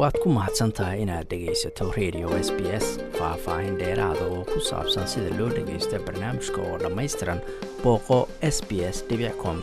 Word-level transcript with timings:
waad 0.00 0.16
ku 0.22 0.28
mahadsan 0.36 0.70
tahay 0.76 1.02
inaad 1.04 1.26
dhegaysato 1.30 1.84
radio 1.98 2.28
s 2.46 2.48
b 2.56 2.60
s 2.84 2.86
faah-faahin 3.18 3.74
dheeraada 3.80 4.24
oo 4.34 4.42
ku 4.52 4.58
saabsan 4.70 5.06
sida 5.12 5.30
loo 5.38 5.48
dhagaysto 5.56 5.98
barnaamijka 6.06 6.60
oo 6.68 6.76
dhammaystiran 6.82 7.40
booqo 7.82 8.18
s 8.54 8.58
b 8.68 8.70
s 8.94 8.98
com 9.42 9.56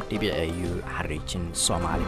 u 0.67 0.71
xariijin 0.96 1.46
soomaali. 1.65 2.05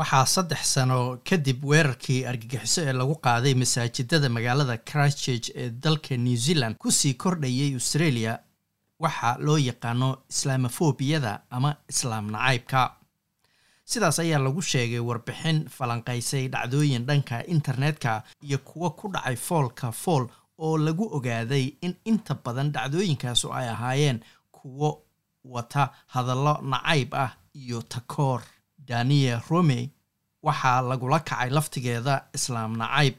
Waxaa 0.00 0.26
saddex 0.34 0.62
sano 0.74 0.98
kadib 1.30 1.64
weerarkii 1.70 2.20
argagixiso 2.30 2.80
ee 2.88 2.92
lagu 3.00 3.14
qaaday 3.26 3.54
masaajidada 3.62 4.28
magaalada 4.36 4.76
christchurch 4.90 5.48
ee 5.54 5.70
dalka 5.84 6.16
new 6.16 6.36
zealand 6.46 6.76
ku 6.82 6.90
sii 6.90 7.14
kordhayay 7.14 7.70
australia 7.80 8.32
waxaa 9.04 9.36
loo 9.46 9.58
yaqaano 9.70 10.08
islaamofobiyada 10.32 11.32
ama 11.56 11.70
islaam 11.92 12.30
nacaybka 12.34 12.80
sidaas 13.84 14.18
ayaa 14.18 14.38
lagu 14.38 14.62
sheegay 14.62 15.00
warbixin 15.08 15.68
falanqaysay 15.76 16.48
dhacdooyin 16.48 17.06
dhanka 17.06 17.44
internetka 17.46 18.22
iyo 18.42 18.58
kuwo 18.58 18.90
ku 18.90 19.08
dhacay 19.12 19.36
foolka 19.36 19.92
fool 19.92 20.26
oo 20.58 20.78
lagu 20.78 21.04
ogaaday 21.16 21.64
in 21.80 21.94
inta 22.04 22.34
badan 22.44 22.72
dhacdooyinkaasu 22.72 23.52
ay 23.52 23.68
ahaayeen 23.68 24.20
kuwo 24.52 25.02
wata 25.44 25.90
hadallo 26.06 26.54
nacayb 26.62 27.14
ah 27.14 27.30
iyo 27.54 27.82
takoor. 27.82 28.42
Daniel 28.78 29.40
rome 29.50 29.90
waxaa 30.42 30.80
lagula 30.82 31.18
kacay 31.20 31.50
laftigeeda 31.50 32.24
islaam 32.34 32.76
nacayb. 32.76 33.14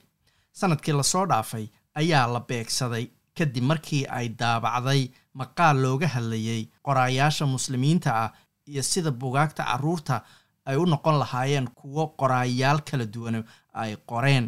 Sanadkii 0.52 0.94
la 0.94 1.04
soo 1.04 1.26
dhaafay 1.26 1.68
ayaa 1.96 2.28
la 2.28 2.40
beegsaday. 2.40 3.08
Kadib 3.38 3.64
markii 3.64 4.06
ay 4.08 4.30
daabacday 4.30 5.10
maqaal 5.34 5.78
looga 5.82 6.08
hadlayay 6.08 6.68
qoraayaasha 6.86 7.46
muslimiinta 7.46 8.10
ah 8.24 8.32
iyo 8.68 8.84
sida 8.84 9.12
bugaagta 9.12 9.64
carruurta 9.64 10.22
ay 10.66 10.76
u 10.78 10.86
noqon 10.86 11.16
lahaayeen 11.22 11.68
kuwo 11.80 12.04
qoraayaal 12.20 12.80
kala 12.90 13.06
duwan 13.06 13.44
ay 13.74 13.96
qoreen. 14.10 14.46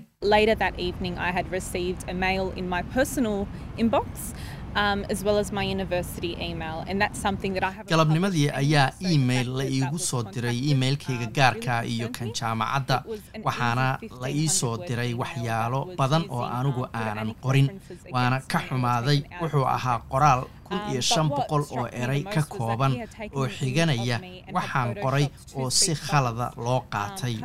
Galabnimadii 7.90 8.50
ayaa 8.52 8.92
email 9.02 9.48
la 9.58 9.64
iigu 9.64 9.98
soo 10.00 10.24
diray 10.24 10.58
emailkayga 10.72 11.28
gaarka 11.38 11.84
iyo 11.86 12.10
kan 12.12 12.34
jaamacadda. 12.34 13.04
waxaana 13.44 13.98
la 14.22 14.30
ii 14.30 14.48
soo 14.50 14.78
diray 14.88 15.14
waxyaalo 15.14 15.96
badan 15.98 16.26
oo 16.30 16.44
anigu 16.44 16.84
aanan 16.94 17.34
qorin. 17.44 17.68
waana 18.12 18.42
ka 18.52 18.60
xumaaday 18.68 19.20
wuxuu 19.42 19.66
ahaa 19.76 20.00
qoraal 20.12 20.42
kun 20.68 20.80
iyo 20.92 21.02
shan 21.02 21.30
boqol 21.30 21.64
oo 21.78 21.88
eray 22.02 22.24
ka 22.24 22.42
kooban 22.44 22.94
oo 23.36 23.48
xiganaya. 23.48 24.18
waxaan 24.54 24.96
qoray 25.04 25.26
oo 25.56 25.70
si 25.70 25.96
khalada 25.96 26.52
loo 26.58 26.82
qaatay. 26.94 27.36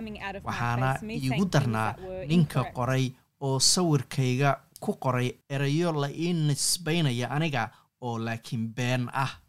waxaana 0.49 0.89
iigu 1.05 1.45
darnaa 1.73 2.27
ninka 2.29 2.65
qoray 2.75 3.13
oo 3.41 3.59
sawirkayga 3.61 4.61
ku 4.81 4.95
qoray 4.95 5.33
erayo 5.49 5.93
la 5.93 6.09
ii 6.11 6.33
nisbaynaya 6.33 7.31
aniga 7.31 7.71
oo 8.01 8.19
laakiin 8.19 8.75
been 8.75 9.09
ah. 9.13 9.41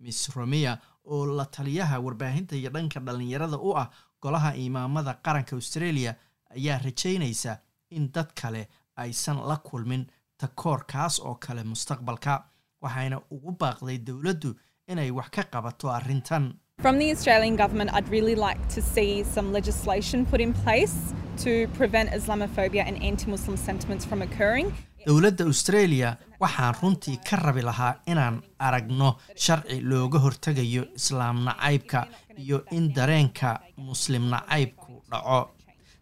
Miss 0.00 0.28
romea 0.36 0.78
oo 1.04 1.26
la 1.26 1.44
taliyaha 1.46 2.00
warbaahinta 2.00 2.56
iyo 2.56 2.70
dhanka 2.70 3.00
dhallinyarada 3.00 3.56
u 3.58 3.76
ah 3.76 3.90
golaha 4.22 4.54
imaamada 4.56 5.14
qaranka 5.14 5.56
australia 5.56 6.14
ayaa 6.56 6.78
rajaynaysa 6.78 7.58
in 7.90 8.12
dad 8.12 8.32
kale 8.34 8.68
aysan 8.96 9.38
la 9.48 9.56
kulmin 9.56 10.06
takoor 10.36 10.84
kaas 10.86 11.20
oo 11.20 11.34
kale 11.34 11.64
mustaqbalka 11.64 12.44
waxayna 12.82 13.20
ugu 13.30 13.52
baaqday 13.60 13.98
dowladdu 13.98 14.54
inay 14.88 15.10
wax 15.10 15.28
ka 15.30 15.42
qabato 15.44 15.90
arrintan 15.90 16.54
From 16.84 16.98
the 16.98 17.10
Australian 17.12 17.56
government, 17.56 17.90
I'd 17.94 18.08
really 18.10 18.34
like 18.34 18.60
to 18.76 18.82
see 18.82 19.10
some 19.34 19.46
legislation 19.58 20.26
put 20.26 20.38
in 20.46 20.52
place 20.52 20.96
to 21.44 21.66
prevent 21.78 22.10
Islamophobia 22.10 22.82
and 22.88 23.02
anti 23.02 23.26
Muslim 23.34 23.56
sentiments 23.68 24.04
from 24.10 24.20
occurring. 24.26 24.68
dowladda 25.06 25.44
australia 25.52 26.10
waxaan 26.42 26.74
runtii 26.80 27.16
ka 27.28 27.36
rabi 27.44 27.62
lahaa 27.68 27.92
inaan 28.12 28.36
aragno 28.66 29.08
sharci 29.44 29.76
looga 29.90 30.18
hortegayo 30.24 30.82
islaam 31.00 31.36
nacaybka 31.48 32.00
iyo 32.44 32.58
in 32.76 32.84
dareenka 32.98 33.50
muslim 33.88 34.24
nacaybku 34.34 34.92
dhaco. 35.10 35.40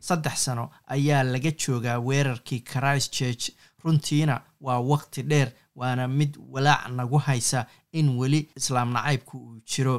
Saddex 0.08 0.36
sano 0.44 0.64
ayaa 0.96 1.22
laga 1.34 1.50
joogaa 1.64 1.98
weerarkii 2.08 2.60
christchurch 2.72 3.44
runtiina 3.84 4.40
waa 4.60 4.80
waqti 4.92 5.22
dheer 5.22 5.48
waana 5.76 6.08
mid 6.08 6.32
walaac 6.54 6.88
nagu 6.98 7.18
haysa 7.18 7.66
in 7.92 8.08
weli 8.18 8.40
islaam 8.56 8.92
nacaybku 8.98 9.36
uu 9.38 9.60
jiro 9.72 9.96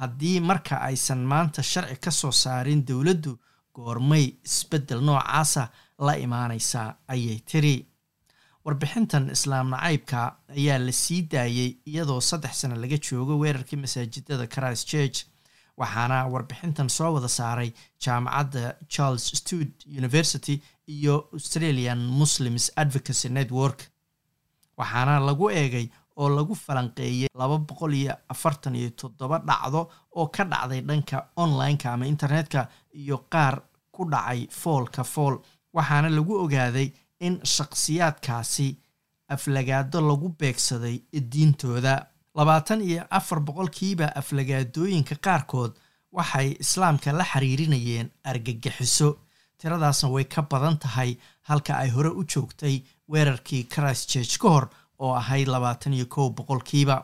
haddii 0.00 0.40
marka 0.50 0.74
aysan 0.88 1.22
maanta 1.32 1.62
sharci 1.72 1.96
ka 2.04 2.10
soo 2.10 2.32
saarin 2.42 2.82
dowladdu 2.88 3.32
goormay 3.76 4.26
isbeddel 4.48 5.00
noocaasa 5.08 5.62
la 6.06 6.14
imaanaysaa 6.26 6.88
ayay 7.14 7.38
tiri. 7.50 7.76
Warbixintan 8.64 9.30
islaam 9.36 9.68
nacaybka 9.72 10.20
ayaa 10.56 10.78
la 10.86 10.92
sii 10.92 11.22
daayey 11.32 11.70
iyadoo 11.90 12.20
saddex 12.30 12.54
sano 12.60 12.76
laga 12.82 12.98
joogo 13.06 13.38
weerarkii 13.42 13.78
masaajidada 13.84 14.46
christchurch 14.54 15.18
waxaana 15.80 16.18
warbixintan 16.32 16.88
soo 16.96 17.10
wada 17.14 17.28
saaray 17.28 17.70
jaamacadda 18.04 18.74
charles 18.88 19.26
stud 19.40 19.70
university 20.00 20.56
iyo 20.96 21.14
australian 21.32 21.98
muslims 22.20 22.64
advocacy 22.76 23.28
network 23.28 23.78
waxaana 24.78 25.14
lagu 25.28 25.50
eegay 25.50 25.86
oo 26.20 26.28
lagu 26.36 26.54
falanqeeyey 26.64 27.28
laba 27.40 27.56
boqol 27.68 27.92
iyo 28.00 28.14
afartan 28.32 28.74
iyo 28.80 28.90
toddoba 29.00 29.36
dhacdo 29.48 29.80
oo 30.18 30.26
ka 30.34 30.44
dhacday 30.52 30.80
dhanka 30.88 31.16
online-ka 31.42 31.92
ama 31.94 32.06
internetka 32.14 32.68
iyo 33.02 33.16
qaar 33.32 33.54
ku 33.94 34.04
dhacay 34.12 34.40
foolka 34.60 35.02
fool. 35.04 35.34
Waxaana 35.76 36.08
lagu 36.16 36.34
ogaaday 36.44 36.88
in 37.26 37.34
shakhsiyaadkaasi 37.54 38.68
aflagaado 39.34 40.00
lagu 40.00 40.28
beegsaday 40.40 40.96
diintooda. 41.32 41.94
Labaatan 42.34 42.80
iyo 42.82 43.02
afar 43.10 43.40
boqolkiiba 43.40 44.06
aflagaadooyinka 44.20 45.14
qaarkood 45.26 45.72
waxay 46.12 46.48
islaamka 46.64 47.12
la 47.12 47.24
xiriirinayeen 47.24 48.10
argagixiso. 48.24 49.10
Tiradaasna 49.58 50.08
way 50.10 50.24
ka 50.24 50.42
badan 50.42 50.78
tahay 50.78 51.16
halka 51.48 51.74
ay 51.82 51.90
hore 51.90 52.08
u 52.20 52.24
joogtay 52.24 52.82
weerarkii 53.12 53.64
christchurch 53.72 54.38
ka 54.42 54.48
hor 54.48 54.66
oo 55.00 55.12
ahayd 55.14 55.48
labaatan 55.48 55.92
iyo 55.94 56.06
kow 56.06 56.28
boqolkiiba. 56.30 56.96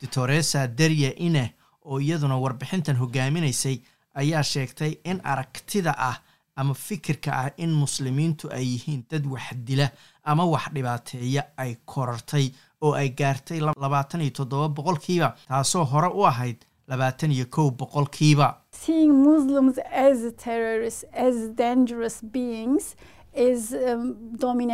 Doctoresa 0.00 0.66
derya 0.78 1.10
ineh 1.16 1.50
oo 1.84 1.98
iyaduna 2.00 2.36
warbixintan 2.38 2.96
hogaaminaysay 2.96 3.76
ayaa 4.14 4.42
sheegtay 4.42 4.92
in 5.04 5.20
aragtida 5.24 5.94
ah 5.98 6.16
ama 6.56 6.74
fikirka 6.74 7.30
ah 7.32 7.50
in 7.56 7.70
muslimiintu 7.72 8.50
ay 8.52 8.64
yihiin 8.72 9.04
dad 9.10 9.26
wax 9.26 9.54
dila 9.66 9.90
ama 10.24 10.44
wax 10.44 10.64
dhibaateeya 10.74 11.42
ay 11.56 11.76
korartay 11.84 12.50
oo 12.80 12.92
ay 12.94 13.08
gaartay 13.10 13.60
labaatan 13.60 14.20
iyo 14.20 14.30
toddoba 14.30 14.68
boqolkiiba 14.68 15.28
taasoo 15.48 15.84
hore 15.84 16.08
u 16.14 16.26
ahayd 16.26 16.56
labaatan 16.88 17.32
iyo 17.32 17.46
kow 17.50 17.70
boqolkiiba. 17.70 18.48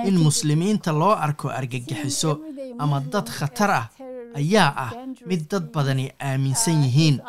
In 0.06 0.18
muslimiinta 0.18 0.92
loo 0.92 1.12
arko 1.14 1.48
argagixiso 1.50 2.40
ama 2.78 3.00
dad 3.00 3.28
khatar 3.28 3.70
ah 3.70 3.86
ayaa 4.36 4.72
ah 4.76 4.90
mid 5.26 5.48
dad 5.50 5.70
badani 5.72 6.10
aaminsan 6.20 6.82
yihiin. 6.84 7.20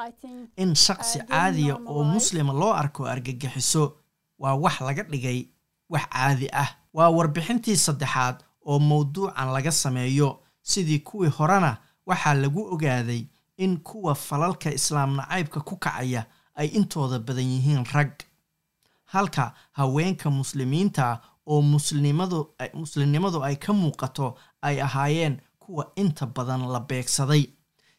In 0.58 0.76
shaqsi 0.76 1.20
caadiya 1.30 1.76
oo 1.88 2.04
muslima 2.04 2.54
loo 2.54 2.74
arko 2.74 3.06
argagixiso 3.06 3.84
waa 4.40 4.56
wax 4.56 4.82
laga 4.82 5.04
dhigay 5.04 5.48
wax 5.90 6.06
caadi 6.14 6.48
ah. 6.54 6.70
Waa 6.94 7.10
warbixintii 7.10 7.76
saddexaad 7.78 8.36
oo 8.66 8.80
mawduucan 8.80 9.52
laga 9.54 9.72
sameeyo. 9.72 10.40
Sidii 10.62 11.00
kuwii 11.00 11.30
horena 11.38 11.78
waxaa 12.06 12.34
lagu 12.34 12.62
ogaaday 12.74 13.26
in 13.58 13.78
kuwa 13.78 14.16
falalka 14.16 14.72
islaam 14.74 15.16
nacaybka 15.16 15.60
ku 15.62 15.76
kacaya 15.78 16.26
ay 16.56 16.68
intooda 16.68 17.20
badan 17.20 17.44
yihiin 17.52 17.86
rag. 17.94 18.12
Halka 19.06 19.54
haweenka 19.72 20.30
muslimiinta 20.30 21.22
oo 21.48 21.62
muslimnimadu 21.62 23.44
ay 23.44 23.56
ka 23.56 23.74
muuqato 23.74 24.36
ay 24.62 24.82
ahaayeen 24.82 25.42
kuwa 25.60 25.92
inta 25.96 26.26
badan 26.26 26.68
la 26.72 26.80
beegsaday. 26.80 27.50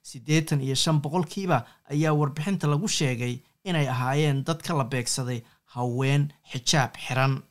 Siddeetan 0.02 0.60
iyo 0.60 0.74
shan 0.74 1.00
boqolkiiba 1.00 1.66
ayaa 1.90 2.12
warbixinta 2.14 2.66
lagu 2.66 2.88
sheegay 2.88 3.40
inay 3.64 3.88
ahaayeen 3.88 4.44
dadka 4.44 4.74
la 4.74 4.84
beegsaday 4.84 5.42
haween 5.64 6.32
xijaab 6.52 6.92
xiran. 6.96 7.42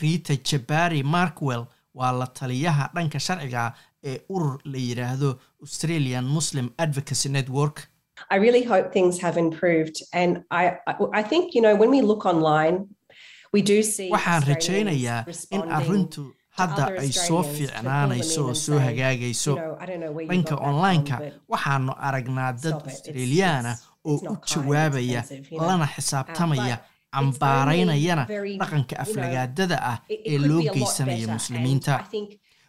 Rita 0.00 0.34
jabari 0.36 1.02
markwell 1.02 1.66
waa 1.94 2.12
la 2.12 2.26
taliyaha 2.26 2.90
dhanka 2.94 3.20
sharciga 3.20 3.74
ee 4.10 4.18
urur 4.34 4.58
la 4.72 4.78
yidhaahdo 4.88 5.30
australian 5.62 6.24
muslim 6.36 6.66
advocacy 6.84 7.28
network 7.38 7.76
I 8.30 8.36
really 8.44 8.64
hope 8.72 8.86
things 8.96 9.14
have 9.24 9.36
improved. 9.44 9.96
And 10.20 10.32
I, 10.50 10.64
I 11.20 11.22
think, 11.30 11.44
you 11.56 11.62
know, 11.64 11.74
when 11.80 11.90
we 11.90 12.00
look 12.10 12.24
online, 12.32 12.76
we 13.54 13.60
do 13.70 13.78
see. 13.82 14.08
waxaan 14.14 14.42
rajaynayaa 14.50 15.24
in 15.56 15.62
arrintu 15.78 16.22
hadda 16.58 16.84
ay 17.02 17.10
soo 17.26 17.42
fiicnaanayso 17.54 18.40
oo 18.46 18.54
soo 18.64 18.78
hagaagayso 18.86 19.52
dhanka 20.30 20.54
online-ka 20.68 21.16
waxaanu 21.54 21.92
aragnaa 22.08 22.52
dad 22.64 22.78
australiyaana 22.90 23.72
oo 24.10 24.16
u 24.32 24.36
jawaabaya 24.52 25.20
lana 25.68 25.86
xisaabtamaya 25.94 26.76
cambaaraynayana 27.14 28.24
dhaqanka 28.60 28.94
aflagaadada 29.04 29.76
ah 29.92 29.98
ee 30.32 30.38
loo 30.48 30.62
geysanaya 30.74 31.26
muslimiinta 31.36 31.94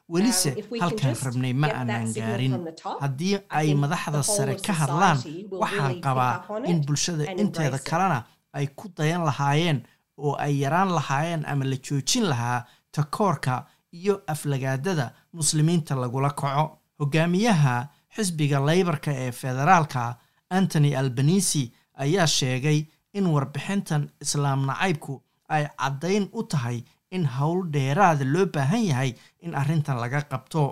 welise 0.10 0.52
halkaan 0.82 1.16
rabnay 1.26 1.54
ma 1.54 1.68
aanaan 1.68 2.14
gaarin. 2.14 2.54
haddii 3.02 3.38
ay 3.50 3.74
madaxda 3.76 4.24
sare 4.24 4.56
ka 4.66 4.74
hadlaan 4.74 5.18
waxaan 5.62 6.02
qabaa 6.02 6.36
in 6.66 6.82
bulshada 6.86 7.24
inteeda 7.42 7.80
kalena 7.90 8.24
ay 8.54 8.68
ku 8.76 8.90
dayan 8.98 9.24
lahaayeen 9.26 9.80
oo 10.18 10.36
ay 10.46 10.54
yaraan 10.64 10.92
lahaayeen 10.98 11.46
ama 11.46 11.66
la 11.66 11.76
joojin 11.76 12.24
lahaa 12.32 12.66
takoorka 12.92 13.66
iyo 13.92 14.22
aflagaadada 14.28 15.12
muslimiinta 15.34 15.96
lagula 15.96 16.30
kaco. 16.30 16.66
Hogaamiyaha 17.00 17.88
xisbiga 18.16 18.60
leybarka 18.60 19.12
ee 19.12 19.32
federaalka 19.32 20.16
antony 20.50 20.96
albanisi 20.96 21.74
ayaa 22.04 22.28
sheegay 22.28 22.86
in 23.14 23.26
warbixintan 23.34 24.10
islaam 24.22 24.66
nacaybku 24.66 25.22
ay 25.50 25.64
caddayn 25.78 26.30
u 26.34 26.44
tahay 26.44 26.84
in 27.16 27.26
howl 27.36 27.62
dheeraada 27.74 28.26
loo 28.34 28.46
baahan 28.56 28.84
yahay 28.90 29.12
in 29.46 29.52
arrintan 29.62 29.98
laga 30.04 30.22
qabto. 30.32 30.64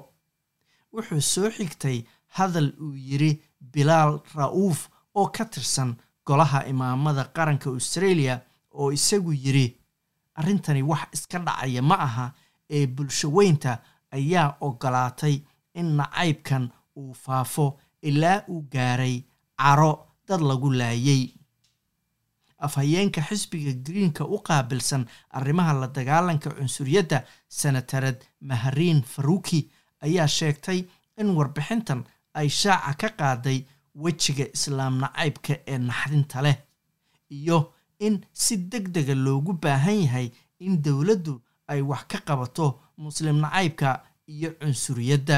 Wuxuu 0.94 1.22
soo 1.34 1.50
xigtay 1.58 1.98
hadal 2.38 2.70
uu 2.86 2.94
yidhi 3.10 3.32
bilaal 3.74 4.14
ra'uuf 4.36 4.80
oo 5.20 5.28
ka 5.36 5.46
tirsan 5.46 5.92
golaha 6.28 6.60
imaamada 6.72 7.24
qaranka 7.36 7.70
australia 7.70 8.36
oo 8.80 8.92
isagu 8.98 9.32
yidhi 9.44 9.68
arrintani 10.40 10.82
wax 10.92 11.08
iska 11.16 11.38
dhacaya 11.46 11.82
ma 11.90 11.96
aha 12.08 12.26
ee 12.76 12.86
bulsho 12.96 13.28
weynta 13.38 13.72
ayaa 14.18 14.56
ogolaatay 14.68 15.36
in 15.80 15.88
nacaybkan 15.98 16.64
uu 17.00 17.14
faafo 17.24 17.66
ilaa 18.10 18.44
uu 18.52 18.62
gaaray 18.74 19.16
caro 19.62 19.92
dad 20.28 20.42
lagu 20.50 20.70
laayay 20.80 21.24
afhayeenka 22.68 23.22
xisbiga 23.30 23.74
greenka 23.88 24.24
u 24.26 24.38
qaabilsan 24.48 25.06
arrimaha 25.38 25.74
la 25.82 25.88
dagaalanka 25.98 26.50
cunsuriyadda 26.58 27.24
senatarad 27.60 28.20
mahariin 28.50 29.02
faruuki 29.14 29.62
ayaa 30.06 30.28
sheegtay 30.38 30.80
in 31.22 31.30
warbixintan 31.38 32.04
ay 32.34 32.50
shaaca 32.50 32.94
ka 33.02 33.10
qaaday 33.20 33.60
wejiga 34.04 34.46
islaam 34.58 34.94
nacaybka 35.04 35.54
ee 35.68 35.78
naxdinta 35.78 36.42
leh 36.46 36.58
iyo 37.38 37.74
in 38.00 38.16
si 38.34 38.58
deg 38.58 38.86
dega 38.96 39.16
loogu 39.26 39.54
baahan 39.64 40.00
yahay 40.04 40.28
in 40.60 40.82
dowladdu 40.86 41.42
ay 41.68 41.82
wax 41.82 42.04
ka 42.12 42.18
qabato 42.28 42.68
muslim 42.98 43.38
nacaybka 43.44 43.90
iyo 44.28 44.50
cunsuriyadda 44.60 45.38